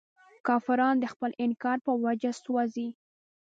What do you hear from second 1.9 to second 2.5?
وجه